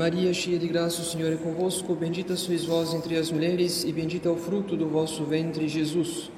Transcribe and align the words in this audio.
Maria, 0.00 0.32
cheia 0.32 0.58
de 0.58 0.66
graça, 0.66 1.02
o 1.02 1.04
Senhor 1.04 1.30
é 1.30 1.36
convosco. 1.36 1.94
Bendita 1.94 2.34
sois 2.34 2.64
vós 2.64 2.94
entre 2.94 3.18
as 3.18 3.30
mulheres, 3.30 3.84
e 3.84 3.92
bendito 3.92 4.30
é 4.30 4.32
o 4.32 4.36
fruto 4.36 4.74
do 4.74 4.88
vosso 4.88 5.24
ventre, 5.24 5.68
Jesus. 5.68 6.30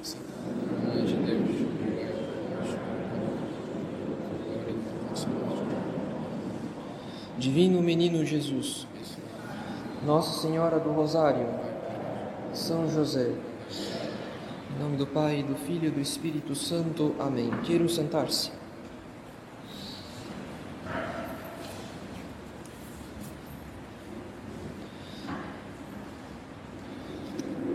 Divino 7.37 7.81
Menino 7.81 8.25
Jesus, 8.25 8.85
Nossa 10.05 10.41
Senhora 10.41 10.77
do 10.77 10.91
Rosário, 10.91 11.47
São 12.51 12.89
José, 12.89 13.31
em 14.75 14.83
nome 14.83 14.97
do 14.97 15.07
Pai, 15.07 15.41
do 15.41 15.55
Filho 15.55 15.87
e 15.87 15.91
do 15.91 16.01
Espírito 16.01 16.53
Santo. 16.53 17.15
Amém. 17.17 17.49
Quero 17.63 17.87
sentar-se. 17.87 18.62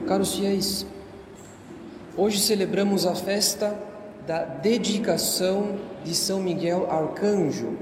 Caros 0.08 0.36
fiéis, 0.36 0.86
hoje 2.16 2.40
celebramos 2.40 3.04
a 3.04 3.14
festa 3.14 3.78
da 4.26 4.42
dedicação 4.42 5.76
de 6.02 6.14
São 6.14 6.40
Miguel 6.40 6.90
Arcanjo, 6.90 7.76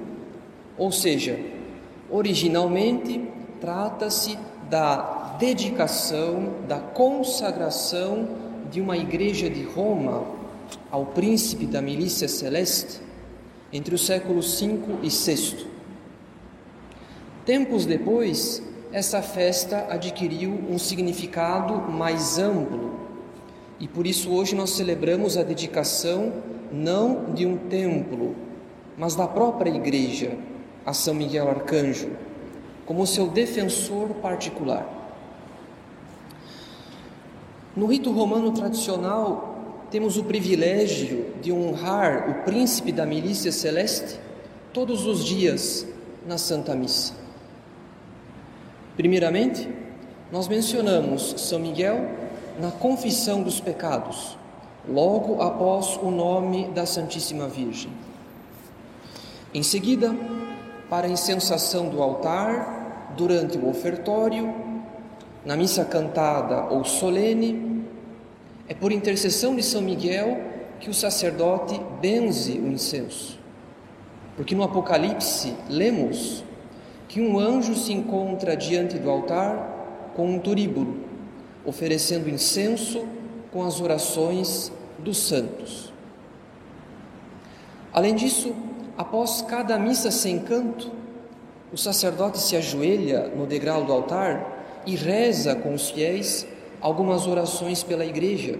ou 0.76 0.90
seja, 0.90 1.38
originalmente 2.10 3.30
trata-se 3.60 4.36
da 4.68 5.36
dedicação, 5.38 6.55
da 6.66 6.80
consagração 6.80 8.28
de 8.72 8.80
uma 8.80 8.96
igreja 8.96 9.48
de 9.48 9.62
Roma 9.62 10.27
ao 10.90 11.06
príncipe 11.06 11.64
da 11.64 11.80
milícia 11.80 12.27
celeste 12.27 13.00
entre 13.72 13.94
os 13.94 14.05
séculos 14.05 14.61
V 14.61 14.80
e 15.00 15.08
VI. 15.08 15.64
Tempos 17.44 17.86
depois, 17.86 18.61
essa 18.97 19.20
festa 19.20 19.89
adquiriu 19.91 20.58
um 20.70 20.78
significado 20.78 21.75
mais 21.92 22.39
amplo 22.39 22.98
e 23.78 23.86
por 23.86 24.06
isso 24.06 24.30
hoje 24.30 24.56
nós 24.56 24.70
celebramos 24.70 25.36
a 25.36 25.42
dedicação 25.42 26.33
não 26.72 27.34
de 27.34 27.44
um 27.44 27.58
templo, 27.58 28.34
mas 28.97 29.14
da 29.14 29.28
própria 29.28 29.69
igreja 29.69 30.39
a 30.86 30.94
São 30.94 31.12
Miguel 31.12 31.47
Arcanjo, 31.47 32.08
como 32.86 33.06
seu 33.06 33.27
defensor 33.27 34.14
particular. 34.22 34.89
No 37.77 37.84
rito 37.84 38.11
romano 38.11 38.50
tradicional, 38.52 39.84
temos 39.91 40.17
o 40.17 40.24
privilégio 40.24 41.34
de 41.42 41.52
honrar 41.52 42.30
o 42.30 42.44
príncipe 42.44 42.92
da 42.92 43.05
milícia 43.05 43.52
celeste 43.52 44.19
todos 44.72 45.05
os 45.05 45.22
dias 45.22 45.86
na 46.27 46.39
Santa 46.39 46.74
Missa. 46.74 47.25
Primeiramente, 48.97 49.69
nós 50.33 50.48
mencionamos 50.48 51.34
São 51.39 51.58
Miguel 51.58 52.08
na 52.58 52.70
confissão 52.70 53.42
dos 53.42 53.61
pecados, 53.61 54.39
logo 54.89 55.42
após 55.42 55.98
o 56.02 56.11
nome 56.11 56.69
da 56.69 56.86
Santíssima 56.86 57.47
Virgem. 57.47 57.91
Em 59.52 59.62
seguida, 59.62 60.14
para 60.89 61.06
a 61.06 61.11
incensação 61.11 61.89
do 61.89 62.02
altar, 62.02 63.12
durante 63.17 63.58
o 63.58 63.69
ofertório, 63.69 64.55
na 65.44 65.56
missa 65.56 65.84
cantada 65.84 66.64
ou 66.72 66.84
solene, 66.84 67.84
é 68.68 68.74
por 68.74 68.92
intercessão 68.92 69.55
de 69.55 69.63
São 69.63 69.83
Miguel 69.83 70.40
que 70.80 70.90
o 70.90 70.95
sacerdote 70.95 71.80
benze 72.01 72.58
o 72.58 72.68
incenso. 72.68 73.39
Porque 74.36 74.55
no 74.55 74.63
Apocalipse 74.63 75.55
lemos 75.68 76.45
que 77.08 77.20
um 77.20 77.39
anjo 77.39 77.74
se 77.74 77.92
encontra 77.92 78.56
diante 78.56 78.98
do 78.98 79.11
altar 79.11 80.12
com 80.14 80.27
um 80.27 80.39
turíbulo, 80.39 80.96
oferecendo 81.64 82.28
incenso 82.28 83.06
com 83.52 83.64
as 83.64 83.80
orações 83.80 84.72
dos 84.98 85.18
santos. 85.18 85.92
Além 87.92 88.14
disso, 88.14 88.55
após 88.96 89.42
cada 89.42 89.78
missa 89.78 90.11
sem 90.11 90.39
canto, 90.39 90.90
o 91.72 91.77
sacerdote 91.77 92.39
se 92.39 92.56
ajoelha 92.56 93.28
no 93.28 93.46
degrau 93.46 93.84
do 93.84 93.92
altar 93.92 94.83
e 94.86 94.95
reza 94.95 95.55
com 95.55 95.74
os 95.74 95.90
fiéis 95.90 96.46
algumas 96.80 97.27
orações 97.27 97.83
pela 97.83 98.05
igreja, 98.05 98.58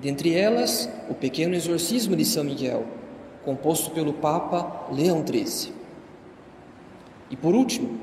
dentre 0.00 0.34
elas 0.34 0.88
o 1.10 1.14
pequeno 1.14 1.54
exorcismo 1.54 2.14
de 2.14 2.24
São 2.24 2.44
Miguel, 2.44 2.84
composto 3.44 3.90
pelo 3.90 4.12
Papa 4.12 4.86
Leão 4.92 5.24
XIII. 5.26 5.77
E 7.30 7.36
por 7.36 7.54
último, 7.54 7.98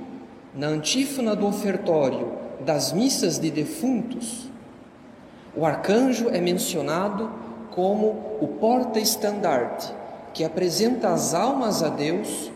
na 0.53 0.67
antífona 0.67 1.35
do 1.35 1.47
ofertório 1.47 2.33
das 2.61 2.91
missas 2.91 3.37
de 3.37 3.51
defuntos, 3.51 4.49
o 5.55 5.65
arcanjo 5.65 6.29
é 6.29 6.39
mencionado 6.39 7.31
como 7.71 8.37
o 8.39 8.47
porta-estandarte 8.59 9.93
que 10.33 10.43
apresenta 10.43 11.09
as 11.09 11.33
almas 11.33 11.81
a 11.81 11.89
Deus 11.89 12.51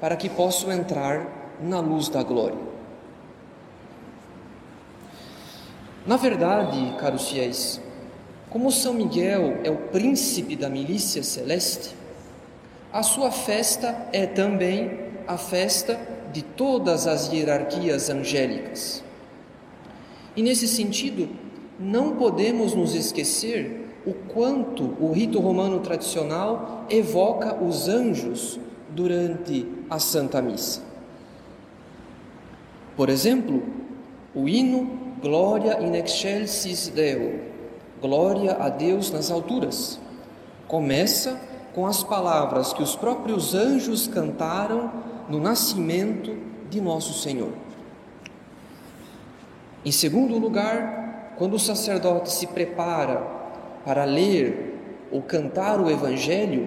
para 0.00 0.16
que 0.16 0.28
possam 0.28 0.70
entrar 0.72 1.56
na 1.60 1.80
luz 1.80 2.08
da 2.08 2.22
glória. 2.22 2.58
Na 6.06 6.16
verdade, 6.16 6.94
caros 6.98 7.28
fiéis, 7.30 7.80
como 8.50 8.70
São 8.70 8.92
Miguel 8.92 9.60
é 9.64 9.70
o 9.70 9.76
príncipe 9.76 10.54
da 10.54 10.68
milícia 10.68 11.22
celeste, 11.22 11.94
a 12.92 13.02
sua 13.02 13.30
festa 13.30 14.08
é 14.12 14.26
também 14.26 15.03
a 15.26 15.36
festa 15.36 16.00
de 16.32 16.42
todas 16.42 17.06
as 17.06 17.32
hierarquias 17.32 18.10
angélicas. 18.10 19.02
E 20.36 20.42
nesse 20.42 20.66
sentido, 20.66 21.28
não 21.78 22.16
podemos 22.16 22.74
nos 22.74 22.94
esquecer 22.94 23.84
o 24.06 24.12
quanto 24.12 24.96
o 25.00 25.12
rito 25.12 25.40
romano 25.40 25.80
tradicional 25.80 26.84
evoca 26.90 27.54
os 27.54 27.88
anjos 27.88 28.58
durante 28.90 29.66
a 29.88 29.98
Santa 29.98 30.42
Missa. 30.42 30.82
Por 32.96 33.08
exemplo, 33.08 33.62
o 34.34 34.48
hino 34.48 35.04
Glória 35.20 35.80
in 35.80 35.94
excelsis 35.94 36.88
Deo, 36.88 37.40
Glória 38.00 38.56
a 38.60 38.68
Deus 38.68 39.10
nas 39.10 39.30
alturas, 39.30 39.98
começa 40.68 41.40
com 41.74 41.86
as 41.86 42.04
palavras 42.04 42.72
que 42.72 42.82
os 42.82 42.94
próprios 42.94 43.54
anjos 43.54 44.06
cantaram 44.06 44.92
no 45.28 45.40
nascimento 45.40 46.36
de 46.70 46.80
nosso 46.80 47.14
Senhor. 47.14 47.52
Em 49.84 49.92
segundo 49.92 50.38
lugar, 50.38 51.34
quando 51.36 51.54
o 51.54 51.58
sacerdote 51.58 52.32
se 52.32 52.46
prepara 52.46 53.18
para 53.84 54.04
ler 54.04 54.74
ou 55.10 55.20
cantar 55.20 55.80
o 55.80 55.90
Evangelho, 55.90 56.66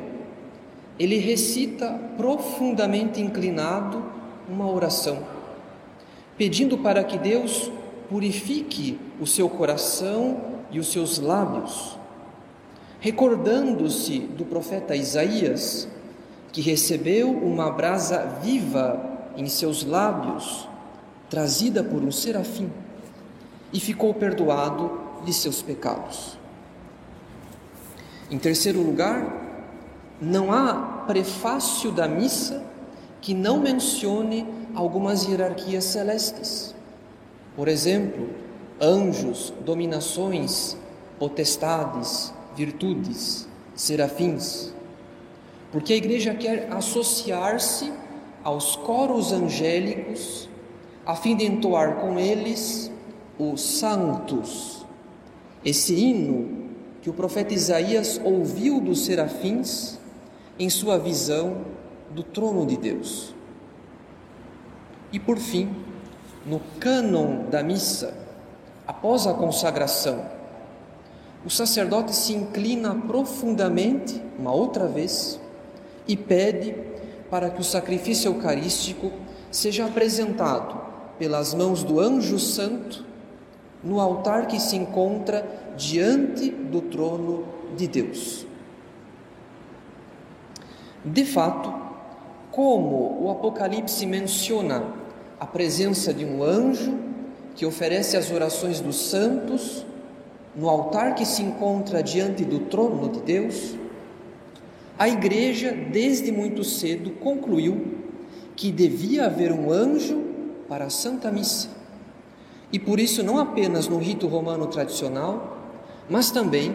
ele 0.99 1.17
recita 1.17 1.99
profundamente 2.15 3.21
inclinado 3.21 4.03
uma 4.47 4.69
oração, 4.69 5.23
pedindo 6.37 6.77
para 6.77 7.03
que 7.03 7.17
Deus 7.17 7.71
purifique 8.09 8.99
o 9.19 9.27
seu 9.27 9.49
coração 9.49 10.41
e 10.71 10.79
os 10.79 10.91
seus 10.91 11.19
lábios, 11.19 11.97
recordando-se 12.99 14.19
do 14.19 14.45
profeta 14.45 14.95
Isaías, 14.95 15.87
que 16.51 16.61
recebeu 16.61 17.29
uma 17.29 17.71
brasa 17.71 18.39
viva 18.41 18.99
em 19.35 19.47
seus 19.47 19.83
lábios, 19.83 20.67
trazida 21.29 21.83
por 21.83 22.01
um 22.01 22.11
serafim, 22.11 22.71
e 23.71 23.79
ficou 23.79 24.13
perdoado 24.13 24.99
de 25.23 25.33
seus 25.33 25.61
pecados. 25.61 26.37
Em 28.31 28.37
terceiro 28.37 28.81
lugar, 28.81 29.45
não 30.21 30.51
há 30.51 31.03
prefácio 31.05 31.91
da 31.91 32.07
missa 32.07 32.63
que 33.21 33.33
não 33.33 33.59
mencione 33.59 34.47
algumas 34.73 35.25
hierarquias 35.25 35.83
celestes. 35.83 36.73
Por 37.55 37.67
exemplo, 37.67 38.29
anjos, 38.81 39.53
dominações, 39.65 40.77
potestades, 41.19 42.33
virtudes, 42.55 43.47
serafins 43.75 44.73
porque 45.71 45.93
a 45.93 45.97
igreja 45.97 46.33
quer 46.33 46.67
associar-se 46.71 47.91
aos 48.43 48.75
coros 48.75 49.31
angélicos, 49.31 50.47
a 51.05 51.15
fim 51.15 51.35
de 51.35 51.45
entoar 51.45 51.95
com 51.95 52.19
eles 52.19 52.91
os 53.37 53.61
santos, 53.61 54.85
esse 55.63 55.93
hino 55.93 56.67
que 57.01 57.09
o 57.09 57.13
profeta 57.13 57.53
Isaías 57.53 58.19
ouviu 58.23 58.79
dos 58.79 59.05
serafins 59.05 59.99
em 60.57 60.69
sua 60.69 60.97
visão 60.97 61.65
do 62.11 62.23
trono 62.23 62.65
de 62.65 62.77
Deus. 62.77 63.35
E 65.11 65.19
por 65.19 65.37
fim, 65.37 65.69
no 66.45 66.61
cânon 66.79 67.49
da 67.49 67.61
missa, 67.61 68.13
após 68.85 69.27
a 69.27 69.33
consagração, 69.33 70.25
o 71.45 71.49
sacerdote 71.49 72.15
se 72.15 72.33
inclina 72.33 72.95
profundamente, 72.95 74.21
uma 74.37 74.51
outra 74.51 74.87
vez, 74.87 75.39
e 76.07 76.15
pede 76.15 76.75
para 77.29 77.49
que 77.49 77.61
o 77.61 77.63
sacrifício 77.63 78.31
eucarístico 78.31 79.11
seja 79.51 79.85
apresentado 79.85 80.79
pelas 81.17 81.53
mãos 81.53 81.83
do 81.83 81.99
anjo 81.99 82.39
santo 82.39 83.05
no 83.83 83.99
altar 83.99 84.47
que 84.47 84.59
se 84.59 84.75
encontra 84.75 85.45
diante 85.75 86.49
do 86.49 86.81
trono 86.81 87.45
de 87.75 87.87
Deus. 87.87 88.45
De 91.05 91.25
fato, 91.25 91.73
como 92.51 93.23
o 93.23 93.31
Apocalipse 93.31 94.05
menciona 94.05 94.83
a 95.39 95.45
presença 95.45 96.13
de 96.13 96.25
um 96.25 96.43
anjo 96.43 96.97
que 97.55 97.65
oferece 97.65 98.17
as 98.17 98.31
orações 98.31 98.79
dos 98.79 99.09
santos 99.09 99.85
no 100.55 100.67
altar 100.67 101.13
que 101.13 101.23
se 101.23 101.43
encontra 101.43 102.01
diante 102.01 102.43
do 102.43 102.61
trono 102.61 103.09
de 103.09 103.21
Deus, 103.21 103.75
a 104.97 105.07
igreja, 105.07 105.71
desde 105.71 106.31
muito 106.31 106.63
cedo, 106.63 107.11
concluiu 107.11 107.97
que 108.55 108.71
devia 108.71 109.25
haver 109.25 109.51
um 109.51 109.71
anjo 109.71 110.23
para 110.67 110.85
a 110.85 110.89
Santa 110.89 111.31
Missa. 111.31 111.69
E 112.71 112.79
por 112.79 112.99
isso, 112.99 113.23
não 113.23 113.37
apenas 113.37 113.87
no 113.87 113.99
rito 113.99 114.27
romano 114.27 114.67
tradicional, 114.67 115.71
mas 116.09 116.31
também 116.31 116.73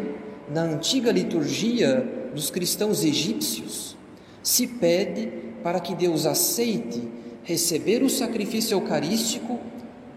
na 0.48 0.62
antiga 0.62 1.10
liturgia 1.10 2.30
dos 2.34 2.50
cristãos 2.50 3.04
egípcios, 3.04 3.96
se 4.42 4.66
pede 4.66 5.32
para 5.62 5.80
que 5.80 5.94
Deus 5.94 6.26
aceite 6.26 7.08
receber 7.44 8.02
o 8.02 8.10
sacrifício 8.10 8.74
eucarístico 8.76 9.58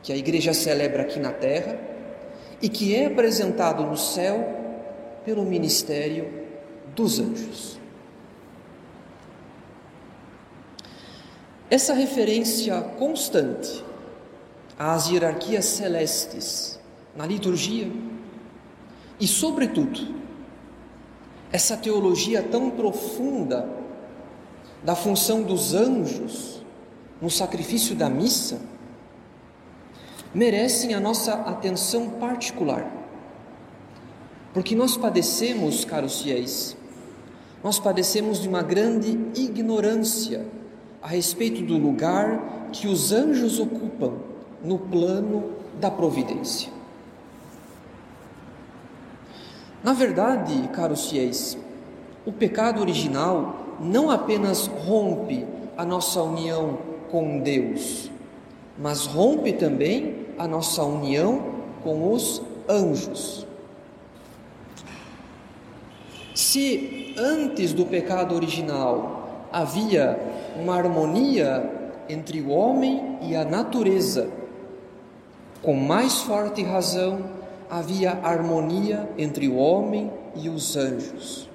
que 0.04 0.13
a 0.13 0.18
igreja 0.18 0.54
celebra 0.54 1.02
aqui 1.02 1.19
na 1.19 1.31
terra 1.31 1.80
e 2.62 2.69
que 2.69 2.96
é 2.96 3.07
apresentado 3.07 3.84
no 3.84 3.98
céu 3.98 5.22
pelo 5.25 5.44
ministério 5.44 6.28
dos 6.96 7.19
anjos. 7.19 7.84
Essa 11.69 11.94
referência 11.94 12.79
constante 13.00 13.83
às 14.77 15.07
hierarquias 15.09 15.65
celestes 15.65 16.79
na 17.15 17.25
liturgia 17.25 17.91
e, 19.19 19.27
sobretudo, 19.27 20.13
essa 21.51 21.75
teologia 21.75 22.44
tão 22.44 22.69
profunda 22.69 23.67
da 24.83 24.95
função 24.95 25.41
dos 25.41 25.73
anjos 25.73 26.62
no 27.19 27.31
sacrifício 27.31 27.95
da 27.95 28.09
missa 28.09 28.59
merecem 30.33 30.94
a 30.94 31.00
nossa 31.00 31.33
atenção 31.33 32.09
particular. 32.11 32.91
Porque 34.53 34.75
nós 34.75 34.95
padecemos, 34.95 35.83
caros 35.83 36.21
fiéis, 36.21 36.77
nós 37.63 37.79
padecemos 37.79 38.39
de 38.39 38.47
uma 38.47 38.61
grande 38.61 39.18
ignorância 39.33 40.45
a 41.06 41.07
respeito 41.07 41.62
do 41.62 41.78
lugar 41.78 42.69
que 42.72 42.88
os 42.88 43.12
anjos 43.12 43.60
ocupam 43.60 44.13
no 44.63 44.80
plano 44.80 45.52
da 45.80 45.92
providência. 45.92 46.72
Na 49.84 49.94
verdade, 49.94 50.68
caros 50.69 51.12
fiéis, 51.12 51.56
o 52.25 52.31
pecado 52.31 52.81
original 52.81 53.78
não 53.80 54.10
apenas 54.10 54.66
rompe 54.66 55.46
a 55.78 55.86
nossa 55.86 56.24
união 56.24 56.80
com 57.12 57.38
Deus, 57.38 58.10
mas 58.75 59.06
rompe 59.06 59.54
também 59.54 60.25
a 60.40 60.48
nossa 60.48 60.84
união 60.84 61.40
com 61.84 62.12
os 62.12 62.42
anjos. 62.68 63.46
Se 66.34 67.13
antes 67.16 67.74
do 67.74 67.86
pecado 67.86 68.34
original 68.34 69.14
havia 69.56 70.19
uma 70.62 70.75
harmonia 70.75 71.94
entre 72.10 72.42
o 72.42 72.50
homem 72.50 73.18
e 73.22 73.38
a 73.38 73.46
natureza. 73.46 74.30
Com 75.62 75.75
mais 75.75 76.24
forte 76.24 76.62
razão, 76.62 77.24
havia 77.69 78.19
harmonia 78.22 79.10
entre 79.18 79.48
o 79.48 79.56
homem 79.56 80.12
e 80.36 80.50
os 80.50 80.75
anjos. 80.75 81.50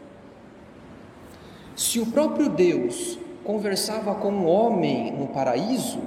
Se 1.77 2.01
o 2.01 2.07
próprio 2.07 2.49
Deus 2.49 3.19
conversava 3.45 4.15
com 4.15 4.33
o 4.33 4.47
homem 4.47 5.13
no 5.13 5.27
paraíso, 5.27 6.01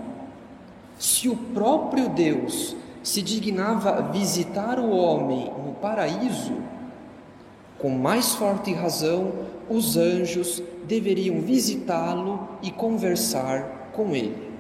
se 0.98 1.30
o 1.30 1.36
próprio 1.36 2.10
Deus 2.10 2.76
se 3.04 3.22
dignava 3.22 4.02
visitar 4.12 4.80
o 4.80 4.90
homem 4.90 5.54
no 5.64 5.74
paraíso, 5.74 6.58
com 7.80 7.90
mais 7.90 8.34
forte 8.36 8.74
razão, 8.74 9.34
os 9.70 9.98
anjos 9.98 10.62
deveriam 10.86 11.42
visitá-lo 11.42 12.48
e 12.62 12.72
conversar 12.72 13.92
com 13.94 14.16
ele. 14.16 14.52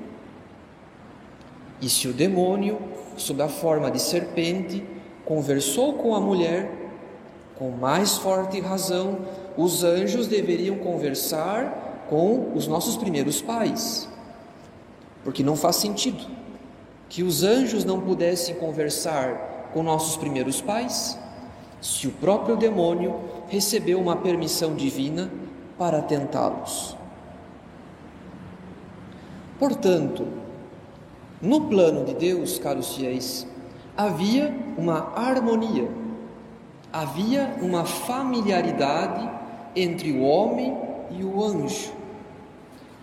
E 1.81 1.89
se 1.89 2.07
o 2.07 2.13
demônio, 2.13 2.79
sob 3.17 3.41
a 3.41 3.49
forma 3.49 3.91
de 3.91 4.01
serpente, 4.01 4.83
conversou 5.25 5.93
com 5.93 6.15
a 6.15 6.19
mulher, 6.19 6.71
com 7.55 7.71
mais 7.71 8.17
forte 8.17 8.59
razão, 8.59 9.19
os 9.55 9.83
anjos 9.83 10.27
deveriam 10.27 10.77
conversar 10.77 12.05
com 12.09 12.51
os 12.55 12.67
nossos 12.67 12.97
primeiros 12.97 13.41
pais. 13.41 14.09
Porque 15.23 15.43
não 15.43 15.55
faz 15.55 15.77
sentido 15.77 16.25
que 17.09 17.23
os 17.23 17.43
anjos 17.43 17.85
não 17.85 18.01
pudessem 18.01 18.55
conversar 18.55 19.69
com 19.73 19.83
nossos 19.83 20.17
primeiros 20.17 20.61
pais 20.61 21.17
se 21.83 22.07
o 22.07 22.11
próprio 22.11 22.55
demônio 22.55 23.13
recebeu 23.49 23.99
uma 23.99 24.15
permissão 24.15 24.73
divina 24.73 25.29
para 25.77 26.01
tentá-los. 26.01 26.95
Portanto, 29.59 30.25
no 31.41 31.67
plano 31.67 32.05
de 32.05 32.13
Deus, 32.13 32.57
caros 32.57 32.95
fiéis, 32.95 33.45
havia 33.97 34.55
uma 34.77 35.11
harmonia, 35.13 35.89
havia 36.91 37.53
uma 37.61 37.83
familiaridade 37.83 39.29
entre 39.75 40.13
o 40.13 40.21
homem 40.21 40.77
e 41.11 41.21
o 41.21 41.43
anjo, 41.43 41.91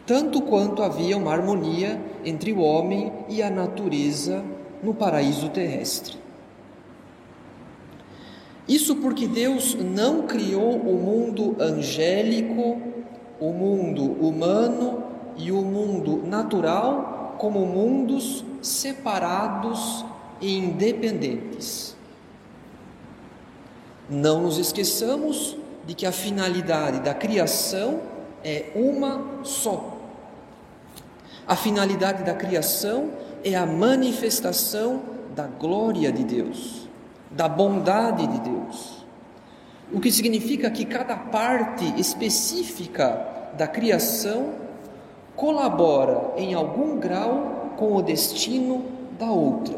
tanto 0.06 0.40
quanto 0.40 0.82
havia 0.82 1.18
uma 1.18 1.32
harmonia 1.32 2.00
entre 2.24 2.50
o 2.50 2.60
homem 2.60 3.12
e 3.28 3.42
a 3.42 3.50
natureza 3.50 4.42
no 4.82 4.94
paraíso 4.94 5.50
terrestre. 5.50 6.19
Isso 8.70 8.94
porque 8.94 9.26
Deus 9.26 9.74
não 9.74 10.28
criou 10.28 10.76
o 10.76 10.96
mundo 10.96 11.56
angélico, 11.58 12.80
o 13.40 13.52
mundo 13.52 14.04
humano 14.04 15.02
e 15.36 15.50
o 15.50 15.60
mundo 15.60 16.22
natural 16.24 17.34
como 17.36 17.66
mundos 17.66 18.44
separados 18.62 20.04
e 20.40 20.56
independentes. 20.56 21.96
Não 24.08 24.42
nos 24.42 24.56
esqueçamos 24.56 25.56
de 25.84 25.92
que 25.92 26.06
a 26.06 26.12
finalidade 26.12 27.00
da 27.00 27.12
criação 27.12 27.98
é 28.44 28.66
uma 28.76 29.42
só. 29.42 29.98
A 31.44 31.56
finalidade 31.56 32.22
da 32.22 32.34
criação 32.34 33.10
é 33.42 33.56
a 33.56 33.66
manifestação 33.66 35.02
da 35.34 35.48
glória 35.48 36.12
de 36.12 36.22
Deus 36.22 36.89
da 37.30 37.48
bondade 37.48 38.26
de 38.26 38.40
Deus. 38.40 39.06
O 39.92 40.00
que 40.00 40.10
significa 40.10 40.70
que 40.70 40.84
cada 40.84 41.16
parte 41.16 41.84
específica 41.98 43.52
da 43.56 43.66
criação 43.66 44.54
colabora 45.36 46.32
em 46.36 46.54
algum 46.54 46.98
grau 46.98 47.72
com 47.76 47.96
o 47.96 48.02
destino 48.02 48.84
da 49.18 49.30
outra. 49.30 49.74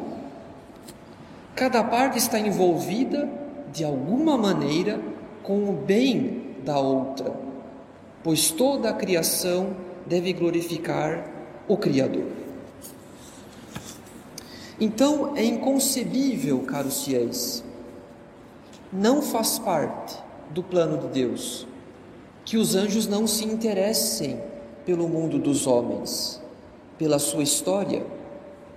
Cada 1.54 1.84
parte 1.84 2.18
está 2.18 2.38
envolvida 2.38 3.28
de 3.72 3.84
alguma 3.84 4.36
maneira 4.36 5.00
com 5.42 5.68
o 5.68 5.72
bem 5.72 6.56
da 6.64 6.78
outra, 6.78 7.32
pois 8.22 8.50
toda 8.50 8.90
a 8.90 8.92
criação 8.92 9.76
deve 10.06 10.32
glorificar 10.32 11.24
o 11.68 11.76
Criador. 11.76 12.41
Então 14.82 15.36
é 15.36 15.44
inconcebível, 15.44 16.58
caros 16.62 17.04
fiéis, 17.04 17.62
não 18.92 19.22
faz 19.22 19.56
parte 19.56 20.18
do 20.50 20.60
plano 20.60 20.98
de 20.98 21.06
Deus 21.06 21.68
que 22.44 22.56
os 22.56 22.74
anjos 22.74 23.06
não 23.06 23.24
se 23.24 23.44
interessem 23.44 24.40
pelo 24.84 25.08
mundo 25.08 25.38
dos 25.38 25.68
homens, 25.68 26.42
pela 26.98 27.20
sua 27.20 27.44
história 27.44 28.04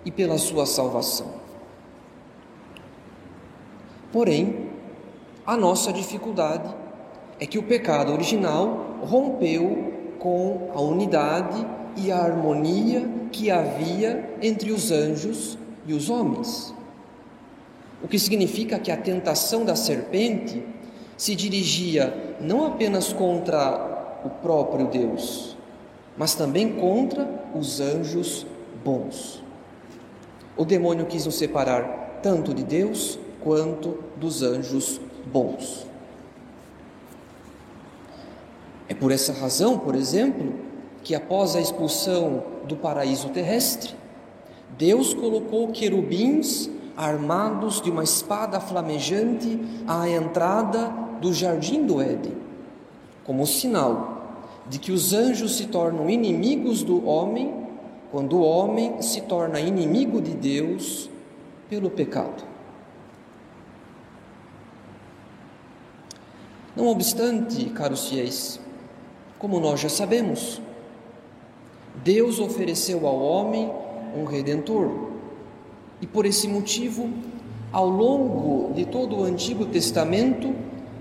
e 0.06 0.12
pela 0.12 0.38
sua 0.38 0.68
salvação. 0.68 1.26
Porém, 4.12 4.70
a 5.44 5.58
nossa 5.58 5.92
dificuldade 5.92 6.72
é 7.40 7.48
que 7.48 7.58
o 7.58 7.64
pecado 7.64 8.14
original 8.14 9.00
rompeu 9.02 9.92
com 10.20 10.70
a 10.72 10.80
unidade 10.80 11.66
e 11.98 12.12
a 12.12 12.20
harmonia 12.20 13.10
que 13.32 13.50
havia 13.50 14.38
entre 14.40 14.72
os 14.72 14.92
anjos 14.92 15.58
e 15.86 15.94
os 15.94 16.10
homens. 16.10 16.74
O 18.04 18.08
que 18.08 18.20
significa 18.20 18.80
que 18.80 18.92
a 18.92 18.98
tentação 18.98 19.66
da 19.66 19.76
serpente 19.76 20.64
se 21.18 21.36
dirigia 21.36 22.36
não 22.40 22.66
apenas 22.66 23.14
contra 23.14 24.20
o 24.24 24.30
próprio 24.30 24.88
Deus, 24.88 25.56
mas 26.18 26.36
também 26.36 26.74
contra 26.74 27.28
os 27.54 27.80
anjos 27.80 28.46
bons. 28.84 29.44
O 30.58 30.66
demônio 30.66 31.06
quis 31.06 31.26
nos 31.26 31.36
separar 31.36 32.20
tanto 32.22 32.54
de 32.54 32.64
Deus 32.64 33.20
quanto 33.42 34.04
dos 34.18 34.42
anjos 34.42 35.00
bons. 35.26 35.86
É 38.88 38.94
por 38.94 39.12
essa 39.12 39.34
razão, 39.34 39.80
por 39.80 39.96
exemplo, 39.96 40.54
que 41.04 41.16
após 41.16 41.56
a 41.56 41.62
expulsão 41.62 42.44
do 42.68 42.76
paraíso 42.76 43.30
terrestre, 43.30 43.96
Deus 44.78 45.14
colocou 45.14 45.70
querubins 45.70 46.70
armados 46.98 47.82
de 47.82 47.90
uma 47.90 48.04
espada 48.04 48.60
flamejante 48.60 49.60
à 49.88 50.10
entrada 50.10 50.94
do 51.22 51.34
jardim 51.34 51.86
do 51.86 52.02
Éden, 52.02 52.34
como 53.24 53.46
sinal 53.46 54.16
de 54.68 54.80
que 54.80 54.92
os 54.92 55.14
anjos 55.14 55.58
se 55.58 55.68
tornam 55.68 56.10
inimigos 56.10 56.84
do 56.84 57.06
homem 57.08 57.66
quando 58.12 58.38
o 58.38 58.44
homem 58.44 59.02
se 59.02 59.22
torna 59.22 59.60
inimigo 59.60 60.22
de 60.22 60.32
Deus 60.32 61.10
pelo 61.70 61.90
pecado. 61.90 62.44
Não 66.76 66.88
obstante, 66.88 67.66
caros 67.70 68.10
fiéis, 68.10 68.60
como 69.40 69.60
nós 69.60 69.80
já 69.80 69.90
sabemos, 69.90 70.62
Deus 72.04 72.40
ofereceu 72.40 73.08
ao 73.08 73.20
homem 73.20 73.72
um 74.16 74.26
redentor. 74.26 74.92
E 76.02 76.08
por 76.08 76.26
esse 76.26 76.48
motivo, 76.48 77.10
ao 77.72 77.90
longo 77.90 78.74
de 78.74 78.86
todo 78.86 79.18
o 79.18 79.24
Antigo 79.24 79.66
Testamento, 79.66 80.54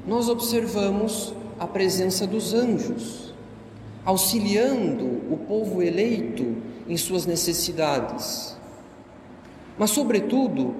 nós 0.07 0.29
observamos 0.29 1.35
a 1.59 1.67
presença 1.67 2.27
dos 2.27 2.53
anjos, 2.53 3.33
auxiliando 4.05 5.05
o 5.31 5.39
povo 5.49 5.83
eleito 5.83 6.57
em 6.89 6.97
suas 6.97 7.27
necessidades. 7.27 8.57
Mas, 9.79 9.91
sobretudo, 9.91 10.75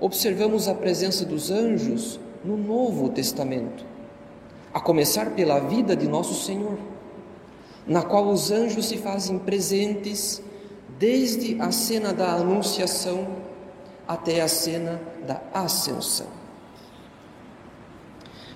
observamos 0.00 0.68
a 0.68 0.74
presença 0.74 1.24
dos 1.24 1.50
anjos 1.50 2.18
no 2.44 2.56
Novo 2.56 3.08
Testamento, 3.08 3.84
a 4.72 4.80
começar 4.80 5.30
pela 5.30 5.60
vida 5.60 5.94
de 5.94 6.08
nosso 6.08 6.34
Senhor, 6.44 6.76
na 7.86 8.02
qual 8.02 8.28
os 8.28 8.50
anjos 8.50 8.86
se 8.86 8.96
fazem 8.96 9.38
presentes 9.38 10.42
desde 10.98 11.60
a 11.60 11.70
cena 11.72 12.12
da 12.12 12.32
Anunciação 12.32 13.26
até 14.06 14.40
a 14.40 14.48
cena 14.48 15.00
da 15.26 15.40
Ascensão. 15.52 16.26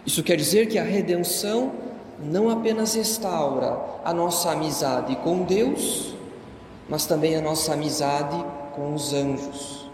Isso 0.05 0.23
quer 0.23 0.37
dizer 0.37 0.69
que 0.69 0.79
a 0.79 0.85
redenção 0.85 1.73
não 2.19 2.51
apenas 2.51 2.95
restaura 2.95 3.79
a 4.05 4.13
nossa 4.13 4.53
amizade 4.53 5.15
com 5.17 5.43
Deus, 5.43 6.15
mas 6.89 7.07
também 7.07 7.37
a 7.37 7.41
nossa 7.41 7.75
amizade 7.75 8.43
com 8.75 8.95
os 8.95 9.13
anjos. 9.13 9.91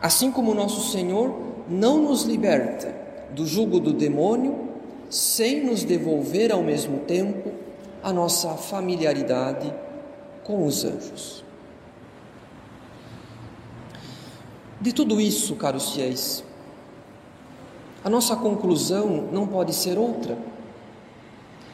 Assim 0.00 0.30
como 0.30 0.54
nosso 0.54 0.90
Senhor 0.92 1.34
não 1.68 1.98
nos 2.02 2.22
liberta 2.22 2.94
do 3.30 3.46
jugo 3.46 3.80
do 3.80 3.92
demônio, 3.92 4.66
sem 5.10 5.64
nos 5.64 5.84
devolver 5.84 6.52
ao 6.52 6.62
mesmo 6.62 7.00
tempo 7.00 7.52
a 8.02 8.12
nossa 8.12 8.50
familiaridade 8.54 9.72
com 10.44 10.64
os 10.66 10.84
anjos. 10.84 11.45
De 14.80 14.92
tudo 14.92 15.20
isso, 15.20 15.56
caros 15.56 15.92
fiéis, 15.92 16.44
a 18.04 18.10
nossa 18.10 18.36
conclusão 18.36 19.28
não 19.32 19.46
pode 19.46 19.74
ser 19.74 19.98
outra. 19.98 20.38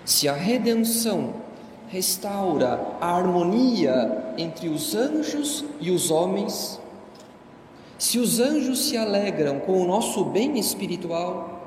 Se 0.04 0.28
a 0.28 0.32
redenção 0.32 1.34
restaura 1.88 2.80
a 3.00 3.14
harmonia 3.14 4.34
entre 4.38 4.68
os 4.68 4.94
anjos 4.94 5.64
e 5.80 5.90
os 5.90 6.10
homens, 6.10 6.80
se 7.98 8.18
os 8.18 8.40
anjos 8.40 8.86
se 8.86 8.96
alegram 8.96 9.60
com 9.60 9.80
o 9.80 9.86
nosso 9.86 10.24
bem 10.24 10.58
espiritual, 10.58 11.60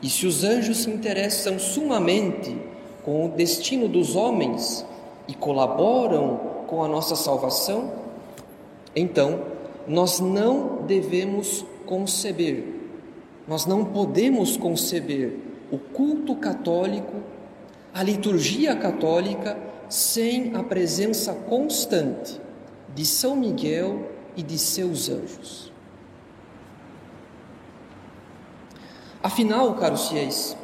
e 0.00 0.08
se 0.08 0.26
os 0.26 0.44
anjos 0.44 0.78
se 0.78 0.90
interessam 0.90 1.58
sumamente 1.58 2.56
com 3.04 3.26
o 3.26 3.28
destino 3.28 3.88
dos 3.88 4.16
homens 4.16 4.84
e 5.28 5.34
colaboram 5.34 6.38
com 6.66 6.82
a 6.82 6.88
nossa 6.88 7.16
salvação, 7.16 7.92
então 8.96 9.40
nós 9.86 10.20
não 10.20 10.82
devemos 10.82 11.64
conceber, 11.86 12.64
nós 13.46 13.66
não 13.66 13.84
podemos 13.84 14.56
conceber 14.56 15.38
o 15.70 15.78
culto 15.78 16.34
católico, 16.36 17.22
a 17.92 18.02
liturgia 18.02 18.74
católica, 18.74 19.56
sem 19.88 20.54
a 20.56 20.62
presença 20.62 21.34
constante 21.34 22.40
de 22.94 23.04
São 23.04 23.36
Miguel 23.36 24.10
e 24.36 24.42
de 24.42 24.58
seus 24.58 25.08
anjos. 25.08 25.72
Afinal, 29.22 29.74
caros 29.74 30.08
fiéis, 30.08 30.56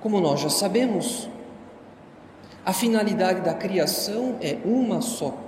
como 0.00 0.20
nós 0.20 0.40
já 0.40 0.48
sabemos, 0.48 1.28
a 2.64 2.72
finalidade 2.72 3.40
da 3.40 3.54
criação 3.54 4.36
é 4.40 4.58
uma 4.64 5.00
só 5.00 5.47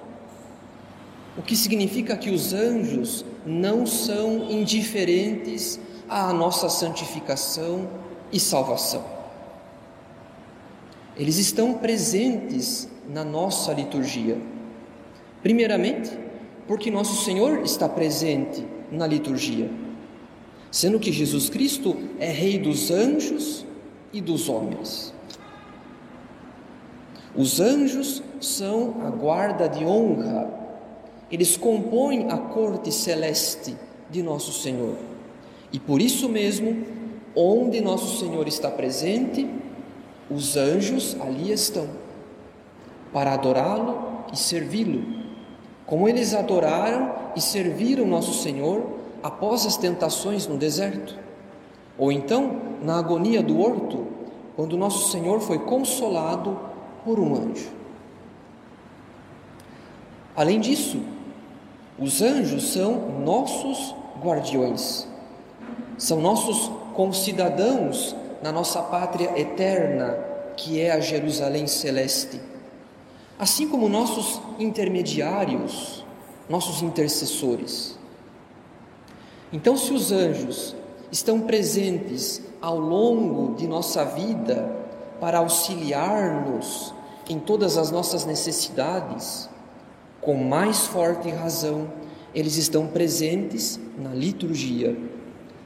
o 1.41 1.43
que 1.43 1.57
significa 1.57 2.19
que 2.19 2.29
os 2.29 2.53
anjos 2.53 3.25
não 3.47 3.87
são 3.87 4.51
indiferentes 4.51 5.81
à 6.07 6.35
nossa 6.35 6.69
santificação 6.69 7.89
e 8.31 8.39
salvação. 8.39 9.03
Eles 11.17 11.39
estão 11.39 11.73
presentes 11.73 12.91
na 13.09 13.25
nossa 13.25 13.73
liturgia. 13.73 14.37
Primeiramente, 15.43 16.11
porque 16.69 16.91
nosso 16.91 17.25
Senhor 17.25 17.63
está 17.63 17.89
presente 17.89 18.63
na 18.93 19.07
liturgia, 19.07 19.71
sendo 20.71 21.01
que 21.01 21.11
Jesus 21.11 21.49
Cristo 21.49 21.97
é 22.19 22.31
Rei 22.31 22.59
dos 22.59 22.91
anjos 22.91 23.65
e 24.13 24.21
dos 24.21 24.47
homens. 24.51 25.15
Os 27.35 27.61
anjos 27.61 28.23
são 28.43 28.97
a 29.07 29.09
guarda 29.09 29.67
de 29.71 29.87
honra 29.87 30.60
eles 31.31 31.57
compõem 31.57 32.31
a 32.31 32.37
corte 32.37 32.91
celeste 32.91 33.77
de 34.11 34.23
nosso 34.23 34.53
Senhor. 34.53 34.97
E 35.73 35.79
por 35.79 36.03
isso 36.03 36.29
mesmo, 36.29 36.85
onde 37.35 37.81
nosso 37.81 38.19
Senhor 38.19 38.49
está 38.49 38.71
presente, 38.71 39.49
os 40.29 40.57
anjos 40.57 41.17
ali 41.21 41.53
estão, 41.53 41.89
para 43.13 43.35
adorá-lo 43.35 44.25
e 44.33 44.37
servi-lo, 44.37 45.03
como 45.87 46.09
eles 46.09 46.35
adoraram 46.35 47.13
e 47.37 47.41
serviram 47.41 48.07
nosso 48.07 48.35
Senhor 48.43 48.99
após 49.23 49.67
as 49.67 49.77
tentações 49.77 50.47
no 50.47 50.57
deserto, 50.57 51.17
ou 51.99 52.11
então 52.11 52.61
na 52.83 52.99
agonia 52.99 53.43
do 53.43 53.61
horto, 53.61 54.07
quando 54.57 54.77
nosso 54.77 55.11
Senhor 55.11 55.41
foi 55.41 55.59
consolado 55.59 56.59
por 57.05 57.19
um 57.19 57.35
anjo. 57.35 57.71
Além 60.35 60.61
disso, 60.61 61.01
os 62.00 62.23
anjos 62.23 62.73
são 62.73 63.21
nossos 63.21 63.95
guardiões, 64.23 65.07
são 65.99 66.19
nossos 66.19 66.71
concidadãos 66.95 68.16
na 68.42 68.50
nossa 68.50 68.80
pátria 68.80 69.38
eterna, 69.38 70.19
que 70.57 70.80
é 70.80 70.92
a 70.92 71.00
Jerusalém 71.00 71.66
celeste. 71.66 72.40
Assim 73.38 73.69
como 73.69 73.87
nossos 73.87 74.40
intermediários, 74.59 76.04
nossos 76.49 76.80
intercessores. 76.80 77.99
Então, 79.52 79.76
se 79.76 79.92
os 79.92 80.11
anjos 80.11 80.75
estão 81.12 81.42
presentes 81.42 82.40
ao 82.62 82.78
longo 82.78 83.54
de 83.57 83.66
nossa 83.66 84.07
vida 84.07 84.75
para 85.21 85.38
auxiliar-nos 85.38 86.95
em 87.28 87.38
todas 87.38 87.76
as 87.76 87.90
nossas 87.90 88.25
necessidades, 88.25 89.50
com 90.21 90.35
mais 90.35 90.87
forte 90.87 91.31
razão, 91.31 91.91
eles 92.35 92.57
estão 92.57 92.87
presentes 92.87 93.81
na 93.99 94.11
liturgia 94.11 94.97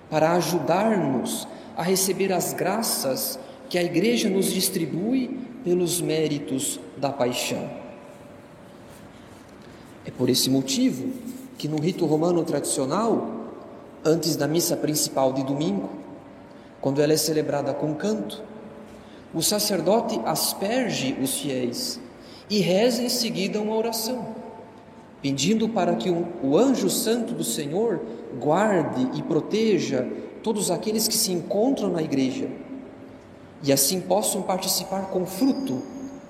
para 0.08 0.32
ajudar-nos 0.32 1.46
a 1.76 1.82
receber 1.82 2.32
as 2.32 2.52
graças 2.52 3.38
que 3.68 3.76
a 3.76 3.82
Igreja 3.82 4.28
nos 4.28 4.52
distribui 4.52 5.40
pelos 5.64 6.00
méritos 6.00 6.78
da 6.96 7.10
paixão. 7.10 7.68
É 10.06 10.10
por 10.10 10.28
esse 10.28 10.48
motivo 10.48 11.12
que 11.58 11.66
no 11.66 11.80
rito 11.80 12.06
romano 12.06 12.44
tradicional, 12.44 13.50
antes 14.04 14.36
da 14.36 14.46
missa 14.46 14.76
principal 14.76 15.32
de 15.32 15.42
domingo, 15.42 15.90
quando 16.80 17.00
ela 17.00 17.12
é 17.12 17.16
celebrada 17.16 17.72
com 17.74 17.94
canto, 17.94 18.42
o 19.32 19.42
sacerdote 19.42 20.20
asperge 20.24 21.16
os 21.20 21.40
fiéis 21.40 21.98
e 22.48 22.60
reza 22.60 23.02
em 23.02 23.08
seguida 23.08 23.60
uma 23.60 23.74
oração 23.74 24.43
pedindo 25.24 25.70
para 25.70 25.96
que 25.96 26.10
o 26.10 26.58
anjo 26.58 26.90
santo 26.90 27.32
do 27.32 27.42
Senhor 27.42 27.98
guarde 28.38 29.08
e 29.18 29.22
proteja 29.22 30.06
todos 30.42 30.70
aqueles 30.70 31.08
que 31.08 31.14
se 31.14 31.32
encontram 31.32 31.88
na 31.88 32.02
igreja 32.02 32.46
e 33.62 33.72
assim 33.72 34.02
possam 34.02 34.42
participar 34.42 35.06
com 35.06 35.24
fruto 35.24 35.80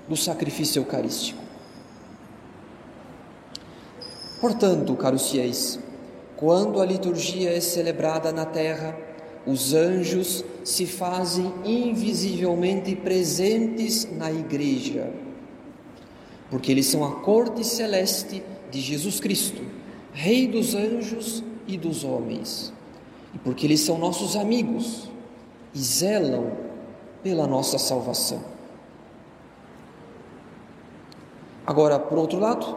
do 0.09 0.17
sacrifício 0.17 0.79
eucarístico. 0.79 1.43
Portanto, 4.41 4.95
caros 4.95 5.29
fiéis, 5.29 5.81
quando 6.37 6.81
a 6.81 6.87
liturgia 6.87 7.51
é 7.51 7.61
celebrada 7.61 8.31
na 8.31 8.47
terra, 8.47 8.97
os 9.45 9.75
anjos 9.75 10.45
se 10.63 10.87
fazem 10.87 11.53
invisivelmente 11.65 12.95
presentes 12.95 14.09
na 14.17 14.31
igreja, 14.31 15.13
porque 16.49 16.71
eles 16.71 16.87
são 16.87 17.05
a 17.05 17.17
corte 17.17 17.65
celeste 17.65 18.54
de 18.75 18.81
Jesus 18.81 19.21
Cristo, 19.21 19.63
Rei 20.13 20.49
dos 20.49 20.75
anjos 20.75 21.45
e 21.65 21.77
dos 21.77 22.03
homens, 22.03 22.73
e 23.33 23.39
porque 23.39 23.67
eles 23.67 23.81
são 23.81 23.99
nossos 23.99 24.35
amigos 24.35 25.09
e 25.73 25.79
zelam 25.79 26.53
pela 27.23 27.47
nossa 27.47 27.79
salvação. 27.79 28.43
Agora, 31.65 32.01
por 32.01 32.19
outro 32.19 32.39
lado, 32.39 32.77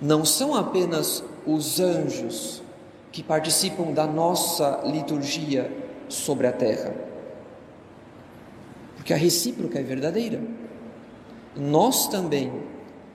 não 0.00 0.24
são 0.24 0.54
apenas 0.54 1.24
os 1.46 1.80
anjos 1.80 2.62
que 3.10 3.22
participam 3.22 3.92
da 3.92 4.06
nossa 4.06 4.82
liturgia 4.84 5.72
sobre 6.10 6.46
a 6.46 6.52
terra, 6.52 6.94
porque 8.96 9.14
a 9.14 9.16
recíproca 9.16 9.78
é 9.78 9.82
verdadeira. 9.82 10.42
Nós 11.56 12.06
também 12.08 12.52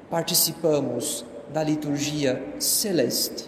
participamos 0.10 1.25
da 1.53 1.63
liturgia 1.63 2.43
celeste. 2.60 3.48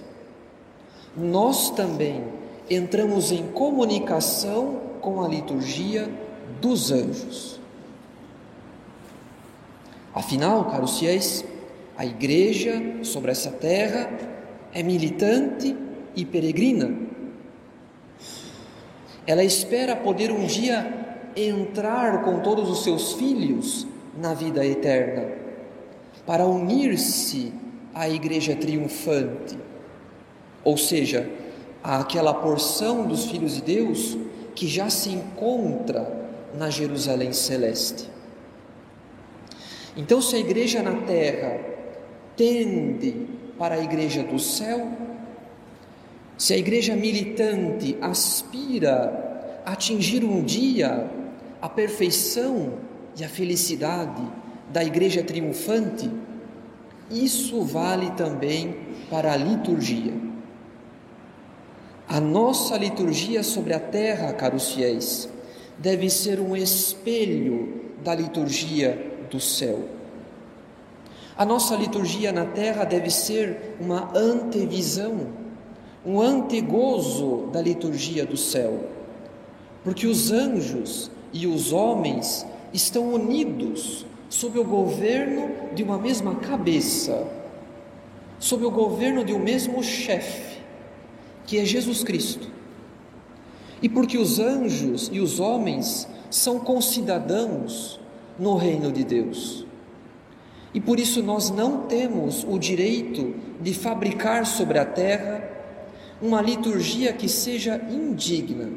Nós 1.18 1.72
também 1.72 2.24
entramos 2.70 3.32
em 3.32 3.48
comunicação 3.48 4.80
com 5.02 5.24
a 5.24 5.28
liturgia 5.28 6.08
dos 6.62 6.92
anjos. 6.92 7.60
Afinal, 10.14 10.66
caros 10.66 11.00
fiéis, 11.00 11.44
a 11.98 12.06
igreja 12.06 12.82
sobre 13.04 13.32
essa 13.32 13.50
terra 13.50 14.10
é 14.72 14.84
militante 14.84 15.76
e 16.16 16.24
peregrina. 16.24 16.96
Ela 19.26 19.44
espera 19.44 19.96
poder 19.96 20.32
um 20.32 20.46
dia 20.46 21.32
entrar 21.36 22.24
com 22.24 22.40
todos 22.40 22.70
os 22.70 22.84
seus 22.84 23.14
filhos 23.14 23.88
na 24.18 24.34
vida 24.34 24.66
eterna, 24.66 25.28
para 26.26 26.46
unir-se 26.46 27.65
à 27.96 28.10
igreja 28.10 28.54
triunfante, 28.54 29.58
ou 30.66 30.78
seja, 30.78 31.30
àquela 31.82 32.34
porção 32.34 33.08
dos 33.08 33.26
filhos 33.26 33.56
de 33.56 33.62
Deus 33.62 34.18
que 34.54 34.68
já 34.68 34.90
se 34.90 35.10
encontra 35.10 36.28
na 36.54 36.70
Jerusalém 36.70 37.32
celeste. 37.32 38.10
Então, 39.96 40.22
se 40.22 40.36
a 40.36 40.40
igreja 40.40 40.84
na 40.84 41.04
terra 41.04 41.58
tende 42.36 43.28
para 43.58 43.76
a 43.76 43.84
igreja 43.84 44.24
do 44.24 44.38
céu, 44.38 44.90
se 46.38 46.54
a 46.54 46.58
igreja 46.58 46.96
militante 46.98 47.98
aspira 48.02 49.62
a 49.66 49.72
atingir 49.72 50.24
um 50.26 50.44
dia 50.44 51.10
a 51.62 51.70
perfeição 51.70 52.74
e 53.18 53.24
a 53.24 53.30
felicidade 53.30 54.22
da 54.70 54.84
igreja 54.84 55.24
triunfante, 55.24 56.12
isso 57.10 57.62
vale 57.62 58.12
também 58.12 58.76
para 59.10 59.34
a 59.34 59.38
liturgia. 59.38 60.14
A 62.08 62.20
nossa 62.20 62.78
liturgia 62.78 63.44
sobre 63.44 63.74
a 63.74 63.80
terra, 63.80 64.34
caros 64.34 64.72
fiéis, 64.72 65.30
deve 65.78 66.10
ser 66.10 66.40
um 66.40 66.56
espelho 66.56 67.82
da 68.04 68.14
liturgia 68.14 69.18
do 69.30 69.40
céu. 69.40 69.90
A 71.38 71.44
nossa 71.44 71.76
liturgia 71.76 72.32
na 72.32 72.46
terra 72.46 72.86
deve 72.86 73.10
ser 73.10 73.76
uma 73.80 74.12
antevisão, 74.16 75.28
um 76.06 76.22
antegozo 76.22 77.50
da 77.52 77.62
liturgia 77.62 78.26
do 78.26 78.38
céu, 78.38 78.86
porque 79.84 80.08
os 80.08 80.32
anjos 80.32 81.12
e 81.34 81.46
os 81.46 81.74
homens 81.74 82.46
estão 82.72 83.14
unidos 83.14 84.06
sob 84.36 84.60
o 84.60 84.66
governo 84.66 85.50
de 85.74 85.82
uma 85.82 85.98
mesma 85.98 86.36
cabeça, 86.36 87.26
sob 88.38 88.66
o 88.66 88.70
governo 88.70 89.24
de 89.24 89.32
um 89.32 89.40
mesmo 89.40 89.82
chefe, 89.82 90.62
que 91.46 91.58
é 91.58 91.64
Jesus 91.64 92.04
Cristo. 92.04 92.50
E 93.82 93.88
porque 93.88 94.18
os 94.18 94.38
anjos 94.38 95.10
e 95.10 95.22
os 95.22 95.40
homens 95.40 96.06
são 96.30 96.60
concidadãos 96.60 97.98
no 98.38 98.58
reino 98.58 98.92
de 98.92 99.06
Deus. 99.06 99.66
E 100.74 100.82
por 100.82 101.00
isso 101.00 101.24
nós 101.24 101.50
não 101.50 101.84
temos 101.84 102.44
o 102.44 102.60
direito 102.60 103.36
de 103.62 103.74
fabricar 103.74 104.46
sobre 104.46 104.78
a 104.78 104.86
terra 104.86 105.50
uma 106.22 106.42
liturgia 106.42 107.14
que 107.14 107.30
seja 107.30 107.82
indigna, 107.90 108.70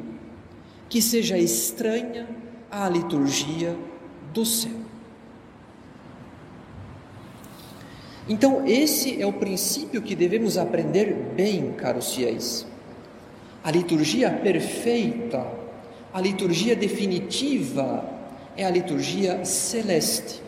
que 0.87 1.01
seja 1.01 1.37
estranha 1.37 2.29
à 2.71 2.87
liturgia 2.87 3.77
do 4.33 4.45
céu. 4.45 4.88
Então, 8.29 8.63
esse 8.67 9.19
é 9.19 9.25
o 9.25 9.33
princípio 9.33 10.03
que 10.03 10.15
devemos 10.15 10.55
aprender 10.55 11.33
bem, 11.35 11.71
caros 11.71 12.13
fiéis. 12.13 12.63
A 13.63 13.71
liturgia 13.71 14.29
perfeita, 14.29 15.47
a 16.13 16.21
liturgia 16.21 16.75
definitiva, 16.75 18.07
é 18.55 18.63
a 18.63 18.69
liturgia 18.69 19.43
celeste, 19.43 20.43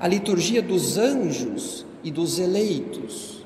a 0.00 0.08
liturgia 0.08 0.62
dos 0.62 0.96
anjos 0.96 1.84
e 2.02 2.10
dos 2.10 2.38
eleitos, 2.38 3.44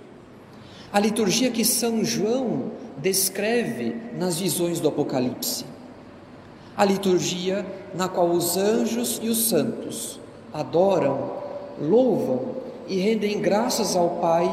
a 0.92 1.00
liturgia 1.00 1.50
que 1.50 1.64
São 1.64 2.04
João 2.04 2.70
descreve 2.96 3.96
nas 4.16 4.38
visões 4.38 4.78
do 4.78 4.88
Apocalipse, 4.88 5.64
a 6.76 6.84
liturgia 6.84 7.66
na 7.92 8.08
qual 8.08 8.30
os 8.30 8.56
anjos 8.56 9.18
e 9.20 9.28
os 9.28 9.48
santos 9.48 10.20
adoram, 10.52 11.32
louvam 11.80 12.65
e 12.88 12.98
rendem 12.98 13.40
graças 13.40 13.96
ao 13.96 14.10
Pai 14.20 14.48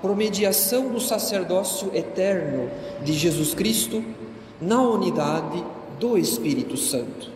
por 0.00 0.14
mediação 0.14 0.88
do 0.88 1.00
sacerdócio 1.00 1.90
eterno 1.94 2.70
de 3.02 3.12
Jesus 3.12 3.54
Cristo 3.54 4.04
na 4.60 4.80
unidade 4.80 5.64
do 5.98 6.16
Espírito 6.18 6.76
Santo. 6.76 7.30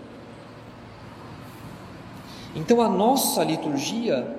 Então, 2.55 2.81
a 2.83 2.89
nossa 2.89 3.43
liturgia, 3.45 4.37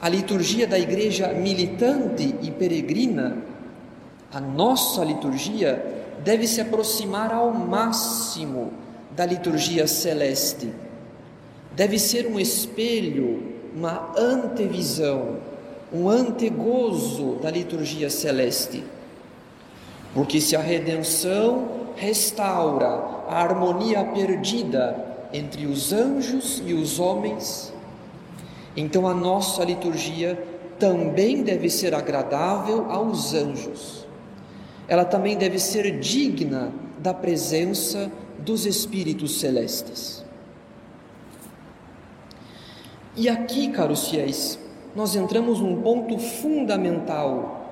a 0.00 0.08
liturgia 0.08 0.66
da 0.66 0.78
igreja 0.78 1.28
militante 1.28 2.34
e 2.42 2.50
peregrina, 2.50 3.38
a 4.32 4.40
nossa 4.40 5.04
liturgia 5.04 6.02
deve 6.24 6.46
se 6.46 6.60
aproximar 6.60 7.32
ao 7.32 7.52
máximo 7.52 8.72
da 9.14 9.24
liturgia 9.24 9.86
celeste, 9.86 10.72
deve 11.72 11.98
ser 11.98 12.26
um 12.26 12.40
espelho, 12.40 13.53
uma 13.74 14.12
antevisão, 14.16 15.38
um 15.92 16.08
antegozo 16.08 17.36
da 17.42 17.50
liturgia 17.50 18.08
celeste. 18.08 18.84
Porque 20.14 20.40
se 20.40 20.54
a 20.54 20.60
redenção 20.60 21.68
restaura 21.96 22.86
a 23.28 23.42
harmonia 23.42 24.04
perdida 24.04 25.28
entre 25.32 25.66
os 25.66 25.92
anjos 25.92 26.62
e 26.64 26.72
os 26.72 27.00
homens, 27.00 27.72
então 28.76 29.06
a 29.06 29.14
nossa 29.14 29.64
liturgia 29.64 30.40
também 30.78 31.42
deve 31.42 31.68
ser 31.68 31.94
agradável 31.94 32.90
aos 32.90 33.34
anjos. 33.34 34.06
Ela 34.86 35.04
também 35.04 35.36
deve 35.36 35.58
ser 35.58 35.98
digna 35.98 36.72
da 36.98 37.14
presença 37.14 38.10
dos 38.38 38.66
espíritos 38.66 39.40
celestes. 39.40 40.23
E 43.16 43.28
aqui, 43.28 43.68
caros 43.68 44.08
fiéis, 44.08 44.58
nós 44.94 45.14
entramos 45.14 45.60
num 45.60 45.82
ponto 45.82 46.18
fundamental 46.18 47.70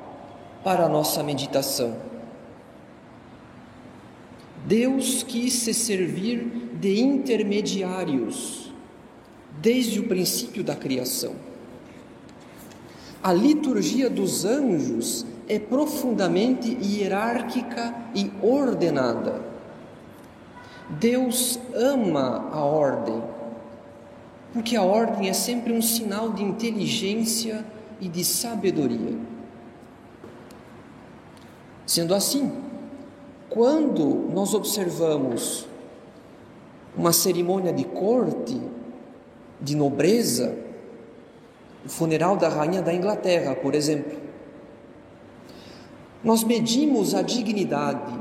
para 0.62 0.84
a 0.86 0.88
nossa 0.88 1.22
meditação. 1.22 1.96
Deus 4.66 5.24
quis 5.24 5.54
se 5.54 5.74
servir 5.74 6.70
de 6.80 7.00
intermediários 7.00 8.72
desde 9.60 9.98
o 9.98 10.08
princípio 10.08 10.62
da 10.62 10.76
criação. 10.76 11.34
A 13.22 13.32
liturgia 13.32 14.08
dos 14.08 14.44
anjos 14.44 15.26
é 15.48 15.58
profundamente 15.58 16.76
hierárquica 16.80 17.94
e 18.14 18.30
ordenada. 18.40 19.42
Deus 20.88 21.58
ama 21.74 22.48
a 22.52 22.64
ordem, 22.64 23.22
porque 24.52 24.76
a 24.76 24.82
ordem 24.82 25.28
é 25.28 25.32
sempre 25.32 25.72
um 25.72 25.80
sinal 25.80 26.30
de 26.30 26.42
inteligência 26.42 27.64
e 28.00 28.08
de 28.08 28.24
sabedoria. 28.24 29.16
Sendo 31.86 32.14
assim, 32.14 32.52
quando 33.48 34.30
nós 34.32 34.54
observamos 34.54 35.66
uma 36.96 37.12
cerimônia 37.12 37.72
de 37.72 37.84
corte, 37.84 38.60
de 39.60 39.74
nobreza, 39.74 40.54
o 41.84 41.88
funeral 41.88 42.36
da 42.36 42.48
rainha 42.48 42.82
da 42.82 42.92
Inglaterra, 42.92 43.54
por 43.54 43.74
exemplo. 43.74 44.20
Nós 46.22 46.44
medimos 46.44 47.14
a 47.14 47.22
dignidade, 47.22 48.12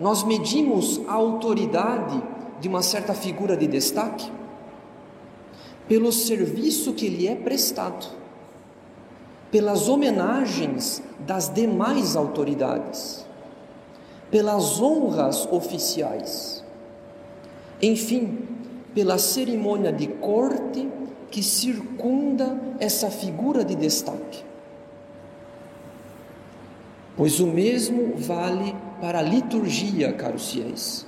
nós 0.00 0.22
medimos 0.22 1.00
a 1.06 1.14
autoridade 1.14 2.22
de 2.60 2.68
uma 2.68 2.82
certa 2.82 3.12
figura 3.12 3.56
de 3.56 3.66
destaque 3.66 4.30
pelo 5.88 6.10
serviço 6.12 6.92
que 6.94 7.08
lhe 7.08 7.28
é 7.28 7.34
prestado, 7.34 8.06
pelas 9.50 9.88
homenagens 9.88 11.02
das 11.20 11.48
demais 11.48 12.16
autoridades, 12.16 13.26
pelas 14.30 14.80
honras 14.80 15.46
oficiais, 15.50 16.64
enfim, 17.80 18.38
pela 18.94 19.18
cerimônia 19.18 19.92
de 19.92 20.06
corte 20.06 20.88
que 21.30 21.42
circunda 21.42 22.58
essa 22.78 23.10
figura 23.10 23.64
de 23.64 23.74
destaque. 23.74 24.44
Pois 27.16 27.38
o 27.38 27.46
mesmo 27.46 28.14
vale 28.16 28.74
para 29.00 29.20
a 29.20 29.22
liturgia, 29.22 30.12
caros 30.12 30.50
fiéis. 30.50 31.06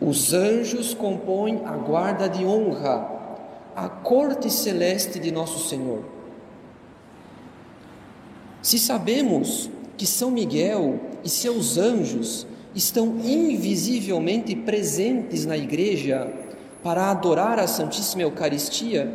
Os 0.00 0.32
anjos 0.32 0.94
compõem 0.94 1.62
a 1.64 1.72
guarda 1.76 2.28
de 2.28 2.44
honra, 2.44 3.17
a 3.78 3.88
corte 3.88 4.50
celeste 4.50 5.20
de 5.20 5.30
nosso 5.30 5.68
Senhor. 5.68 6.02
Se 8.60 8.76
sabemos 8.76 9.70
que 9.96 10.04
São 10.04 10.32
Miguel 10.32 10.98
e 11.22 11.28
seus 11.28 11.78
anjos 11.78 12.44
estão 12.74 13.20
invisivelmente 13.22 14.56
presentes 14.56 15.46
na 15.46 15.56
igreja 15.56 16.28
para 16.82 17.08
adorar 17.08 17.60
a 17.60 17.68
Santíssima 17.68 18.22
Eucaristia 18.22 19.14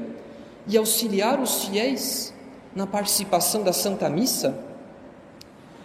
e 0.65 0.77
auxiliar 0.77 1.41
os 1.41 1.65
fiéis 1.65 2.33
na 2.73 2.87
participação 2.87 3.63
da 3.63 3.73
Santa 3.73 4.09
Missa, 4.09 4.57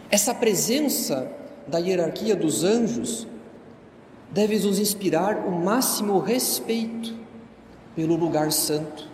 essa 0.09 0.33
presença 0.33 1.29
da 1.67 1.79
hierarquia 1.79 2.37
dos 2.37 2.63
anjos 2.63 3.27
deve 4.31 4.57
nos 4.61 4.79
inspirar 4.79 5.49
o 5.49 5.51
máximo 5.51 6.21
respeito 6.21 7.19
pelo 7.99 8.15
lugar 8.15 8.53
santo, 8.53 9.09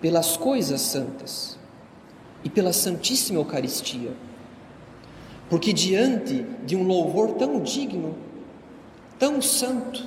pelas 0.00 0.36
coisas 0.36 0.80
santas 0.80 1.58
e 2.44 2.48
pela 2.48 2.72
Santíssima 2.72 3.40
Eucaristia. 3.40 4.12
Porque 5.50 5.72
diante 5.72 6.46
de 6.64 6.76
um 6.76 6.86
louvor 6.86 7.32
tão 7.32 7.60
digno, 7.60 8.14
tão 9.18 9.42
santo, 9.42 10.06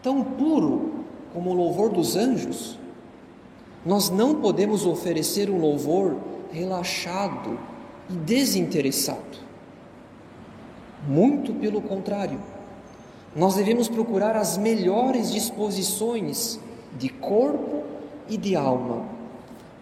tão 0.00 0.22
puro 0.22 1.04
como 1.32 1.50
o 1.50 1.54
louvor 1.54 1.90
dos 1.90 2.14
anjos, 2.14 2.78
nós 3.84 4.08
não 4.08 4.36
podemos 4.36 4.86
oferecer 4.86 5.50
um 5.50 5.58
louvor 5.58 6.16
relaxado 6.52 7.58
e 8.08 8.12
desinteressado. 8.12 9.40
Muito 11.08 11.52
pelo 11.54 11.82
contrário, 11.82 12.38
nós 13.34 13.56
devemos 13.56 13.88
procurar 13.88 14.36
as 14.36 14.56
melhores 14.56 15.32
disposições 15.32 16.60
de 16.98 17.08
corpo 17.08 17.82
e 18.28 18.36
de 18.36 18.56
alma, 18.56 19.04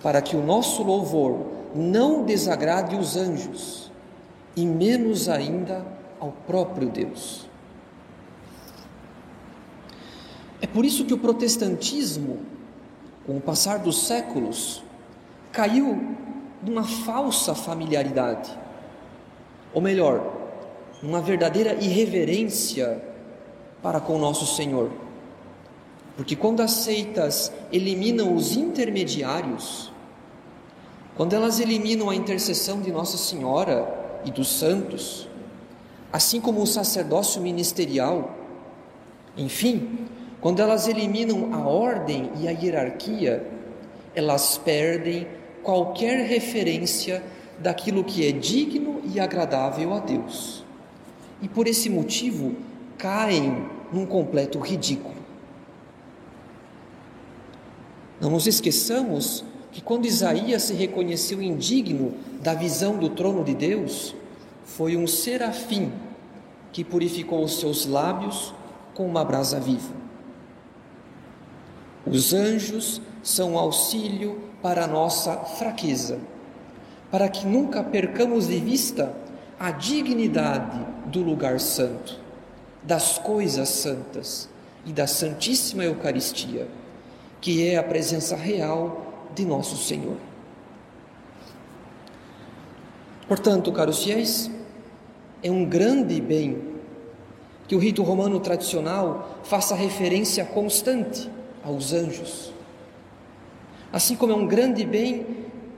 para 0.03 0.23
que 0.23 0.37
o 0.37 0.43
nosso 0.43 0.83
louvor 0.83 1.47
não 1.75 2.25
desagrade 2.25 2.97
os 2.97 3.17
anjos 3.17 3.91
e 4.57 4.67
menos 4.67 5.29
ainda 5.29 5.85
ao 6.19 6.33
próprio 6.47 6.89
Deus. 6.89 7.49
É 10.61 10.67
por 10.67 10.85
isso 10.85 11.05
que 11.05 11.15
o 11.15 11.19
protestantismo, 11.19 12.41
com 13.27 13.37
o 13.37 13.41
passar 13.41 13.79
dos 13.79 14.07
séculos, 14.07 14.83
caiu 15.51 16.17
numa 16.63 16.85
falsa 16.85 17.55
familiaridade, 17.55 18.57
ou 19.73 19.81
melhor, 19.81 20.39
numa 21.03 21.21
verdadeira 21.21 21.75
irreverência 21.75 23.03
para 23.83 24.01
com 24.01 24.19
nosso 24.19 24.47
Senhor. 24.55 24.91
Porque 26.17 26.37
quando 26.37 26.61
as 26.61 26.73
seitas 26.73 27.53
eliminam 27.73 28.35
os 28.35 28.57
intermediários, 28.57 29.91
quando 31.17 31.35
elas 31.35 31.61
eliminam 31.61 32.09
a 32.11 32.15
intercessão 32.15 32.81
de 32.81 32.91
Nossa 32.91 33.17
Senhora 33.17 34.21
e 34.25 34.31
dos 34.31 34.49
santos, 34.49 35.29
assim 36.13 36.41
como 36.41 36.63
o 36.63 36.67
sacerdócio 36.67 37.41
ministerial, 37.41 38.37
enfim, 39.37 40.07
quando 40.41 40.61
elas 40.61 40.89
eliminam 40.89 41.55
a 41.55 41.59
ordem 41.67 42.31
e 42.41 42.49
a 42.49 42.51
hierarquia, 42.51 43.47
elas 44.15 44.59
perdem 44.59 45.27
qualquer 45.63 46.27
referência 46.27 47.23
daquilo 47.59 48.03
que 48.03 48.27
é 48.27 48.33
digno 48.33 49.03
e 49.05 49.21
agradável 49.21 49.93
a 49.93 49.99
Deus. 49.99 50.65
E 51.43 51.49
por 51.49 51.67
esse 51.67 51.91
motivo 51.91 52.57
caem 52.97 53.67
num 53.93 54.07
completo 54.07 54.59
ridículo. 54.59 55.20
Não 58.21 58.31
nos 58.31 58.47
esqueçamos 58.47 59.45
que 59.73 59.81
quando 59.81 60.07
Isaías 60.07 60.65
se 60.65 60.75
reconheceu 60.75 61.41
indigno 61.41 62.15
da 62.43 62.55
visão 62.55 62.99
do 62.99 63.09
trono 63.09 63.43
de 63.43 63.55
Deus, 63.55 64.15
foi 64.65 64.97
um 64.97 65.07
serafim 65.07 65.93
que 66.73 66.85
purificou 66.85 67.43
os 67.45 67.59
seus 67.59 67.87
lábios 67.87 68.55
com 68.95 69.07
uma 69.07 69.25
brasa 69.25 69.59
viva. 69.59 69.95
Os 72.07 72.33
anjos 72.33 73.01
são 73.23 73.59
auxílio 73.59 74.41
para 74.63 74.85
a 74.85 74.89
nossa 74.89 75.37
fraqueza, 75.37 76.19
para 77.11 77.29
que 77.29 77.47
nunca 77.47 77.83
percamos 77.83 78.49
de 78.49 78.59
vista 78.59 79.15
a 79.59 79.71
dignidade 79.71 80.79
do 81.07 81.23
lugar 81.23 81.61
santo, 81.61 82.19
das 82.83 83.19
coisas 83.19 83.69
santas 83.69 84.49
e 84.87 84.93
da 84.93 85.07
Santíssima 85.07 85.85
Eucaristia, 85.85 86.67
que 87.41 87.69
é 87.69 87.77
a 87.77 87.83
presença 87.83 88.37
real 88.37 89.29
de 89.35 89.45
nosso 89.45 89.77
Senhor. 89.77 90.17
Portanto, 93.27 93.73
caros 93.73 94.03
fiéis, 94.03 94.51
é 95.43 95.51
um 95.51 95.65
grande 95.65 96.21
bem 96.21 96.71
que 97.67 97.75
o 97.77 97.79
rito 97.79 98.03
romano 98.03 98.41
tradicional 98.41 99.39
faça 99.45 99.75
referência 99.75 100.45
constante 100.45 101.31
aos 101.63 101.93
anjos. 101.93 102.53
Assim 103.93 104.17
como 104.17 104.33
é 104.33 104.37
um 104.37 104.47
grande 104.47 104.85
bem 104.85 105.25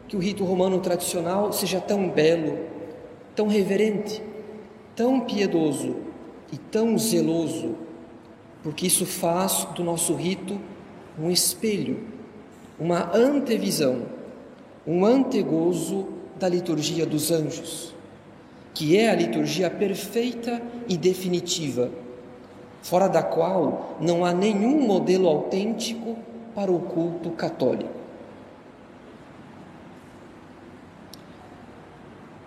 que 0.08 0.16
o 0.16 0.18
rito 0.18 0.44
romano 0.44 0.80
tradicional 0.80 1.52
seja 1.52 1.80
tão 1.80 2.08
belo, 2.08 2.58
tão 3.36 3.46
reverente, 3.46 4.22
tão 4.96 5.20
piedoso 5.20 5.96
e 6.50 6.56
tão 6.56 6.98
zeloso, 6.98 7.74
porque 8.62 8.86
isso 8.86 9.06
faz 9.06 9.66
do 9.74 9.84
nosso 9.84 10.14
rito 10.14 10.58
um 11.18 11.30
espelho, 11.30 12.00
uma 12.78 13.14
antevisão, 13.16 14.02
um 14.86 15.04
antegozo 15.04 16.08
da 16.38 16.48
liturgia 16.48 17.06
dos 17.06 17.30
anjos, 17.30 17.94
que 18.74 18.96
é 18.96 19.10
a 19.10 19.14
liturgia 19.14 19.70
perfeita 19.70 20.60
e 20.88 20.96
definitiva 20.96 21.90
fora 22.82 23.08
da 23.08 23.22
qual 23.22 23.96
não 24.00 24.24
há 24.24 24.32
nenhum 24.32 24.84
modelo 24.84 25.28
autêntico 25.28 26.16
para 26.54 26.70
o 26.70 26.80
culto 26.80 27.30
católico. 27.30 28.02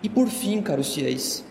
E 0.02 0.08
por 0.08 0.28
fim, 0.28 0.60
caros 0.60 0.94
fiéis, 0.94 1.42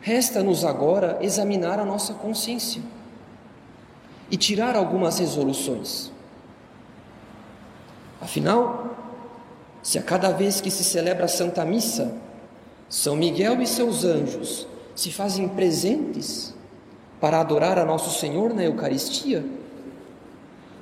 resta-nos 0.00 0.64
agora 0.64 1.18
examinar 1.22 1.80
a 1.80 1.84
nossa 1.84 2.12
consciência 2.14 2.82
e 4.30 4.36
tirar 4.36 4.76
algumas 4.76 5.18
resoluções. 5.18 6.12
Afinal, 8.20 8.96
se 9.82 9.98
a 9.98 10.02
cada 10.02 10.30
vez 10.30 10.60
que 10.60 10.70
se 10.70 10.84
celebra 10.84 11.24
a 11.24 11.28
Santa 11.28 11.64
Missa, 11.64 12.14
São 12.88 13.16
Miguel 13.16 13.62
e 13.62 13.66
seus 13.66 14.04
anjos 14.04 14.66
se 14.94 15.10
fazem 15.10 15.48
presentes 15.48 16.54
para 17.20 17.40
adorar 17.40 17.78
a 17.78 17.84
nosso 17.84 18.18
Senhor 18.18 18.52
na 18.52 18.64
Eucaristia? 18.64 19.44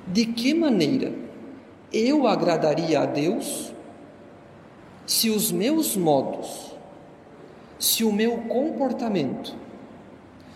De 0.05 0.25
que 0.25 0.53
maneira 0.53 1.13
eu 1.93 2.27
agradaria 2.27 3.01
a 3.01 3.05
Deus 3.05 3.71
se 5.05 5.29
os 5.29 5.51
meus 5.53 5.95
modos, 5.95 6.75
se 7.79 8.03
o 8.03 8.11
meu 8.11 8.39
comportamento, 8.39 9.55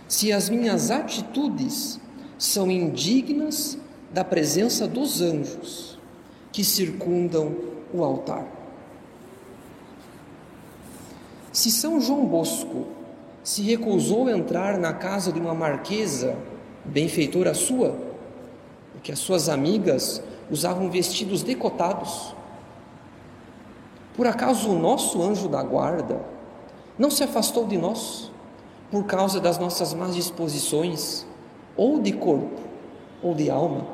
se 0.09 0.33
as 0.33 0.49
minhas 0.49 0.91
atitudes 0.91 2.00
são 2.41 2.71
indignas 2.71 3.77
da 4.11 4.23
presença 4.23 4.87
dos 4.87 5.21
anjos 5.21 5.99
que 6.51 6.63
circundam 6.63 7.55
o 7.93 8.03
altar? 8.03 8.47
Se 11.53 11.69
São 11.69 12.01
João 12.01 12.25
Bosco 12.25 12.87
se 13.43 13.61
recusou 13.61 14.25
a 14.25 14.31
entrar 14.31 14.79
na 14.79 14.91
casa 14.91 15.31
de 15.31 15.39
uma 15.39 15.53
marquesa, 15.53 16.35
benfeitora 16.83 17.53
sua, 17.53 17.95
porque 18.91 19.11
as 19.11 19.19
suas 19.19 19.47
amigas 19.47 20.19
usavam 20.49 20.89
vestidos 20.89 21.43
decotados. 21.43 22.35
Por 24.15 24.25
acaso 24.25 24.71
o 24.71 24.79
nosso 24.79 25.21
anjo 25.21 25.47
da 25.47 25.61
guarda 25.61 26.19
não 26.97 27.11
se 27.11 27.23
afastou 27.23 27.67
de 27.67 27.77
nós 27.77 28.31
por 28.89 29.05
causa 29.05 29.39
das 29.39 29.59
nossas 29.59 29.93
más 29.93 30.15
disposições, 30.15 31.29
ou 31.75 31.99
de 31.99 32.11
corpo, 32.11 32.59
ou 33.21 33.33
de 33.33 33.49
alma? 33.49 33.85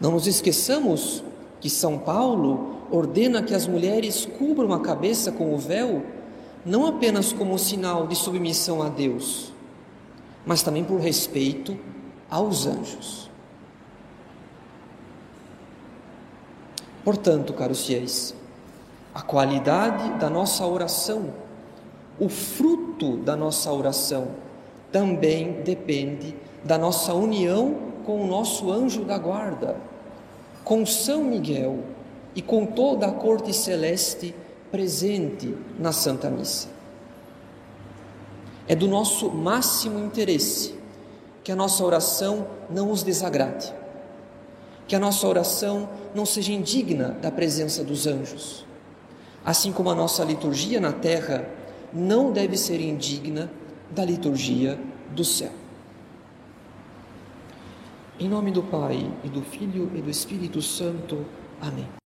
Não 0.00 0.12
nos 0.12 0.26
esqueçamos 0.26 1.22
que 1.60 1.70
São 1.70 1.98
Paulo 1.98 2.74
ordena 2.90 3.42
que 3.42 3.54
as 3.54 3.66
mulheres 3.66 4.26
cubram 4.38 4.72
a 4.72 4.80
cabeça 4.80 5.32
com 5.32 5.54
o 5.54 5.58
véu, 5.58 6.04
não 6.64 6.86
apenas 6.86 7.32
como 7.32 7.58
sinal 7.58 8.06
de 8.06 8.14
submissão 8.14 8.82
a 8.82 8.88
Deus, 8.88 9.52
mas 10.44 10.62
também 10.62 10.84
por 10.84 11.00
respeito 11.00 11.76
aos 12.30 12.66
anjos. 12.66 13.30
Portanto, 17.04 17.52
caros 17.52 17.86
fiéis, 17.86 18.34
a 19.14 19.22
qualidade 19.22 20.18
da 20.18 20.30
nossa 20.30 20.66
oração, 20.66 21.34
o 22.18 22.28
fruto 22.28 23.18
da 23.18 23.36
nossa 23.36 23.70
oração, 23.72 24.28
também 24.94 25.60
depende 25.64 26.36
da 26.62 26.78
nossa 26.78 27.12
união 27.12 27.74
com 28.06 28.22
o 28.22 28.26
nosso 28.28 28.70
anjo 28.70 29.04
da 29.04 29.18
guarda, 29.18 29.76
com 30.62 30.86
São 30.86 31.24
Miguel 31.24 31.80
e 32.32 32.40
com 32.40 32.64
toda 32.64 33.08
a 33.08 33.10
corte 33.10 33.52
celeste 33.52 34.32
presente 34.70 35.52
na 35.80 35.90
Santa 35.90 36.30
Missa. 36.30 36.68
É 38.68 38.76
do 38.76 38.86
nosso 38.86 39.32
máximo 39.32 39.98
interesse 39.98 40.76
que 41.42 41.50
a 41.50 41.56
nossa 41.56 41.84
oração 41.84 42.46
não 42.70 42.92
os 42.92 43.02
desagrade, 43.02 43.74
que 44.86 44.94
a 44.94 45.00
nossa 45.00 45.26
oração 45.26 45.88
não 46.14 46.24
seja 46.24 46.52
indigna 46.52 47.08
da 47.20 47.32
presença 47.32 47.82
dos 47.82 48.06
anjos, 48.06 48.64
assim 49.44 49.72
como 49.72 49.90
a 49.90 49.94
nossa 49.96 50.22
liturgia 50.22 50.80
na 50.80 50.92
terra 50.92 51.48
não 51.92 52.30
deve 52.30 52.56
ser 52.56 52.80
indigna 52.80 53.50
da 53.90 54.04
liturgia 54.04 54.78
do 55.14 55.24
céu. 55.24 55.52
Em 58.18 58.28
nome 58.28 58.52
do 58.52 58.62
Pai, 58.62 59.10
e 59.24 59.28
do 59.28 59.42
Filho 59.42 59.90
e 59.94 60.00
do 60.00 60.08
Espírito 60.10 60.62
Santo. 60.62 61.24
Amém. 61.60 62.03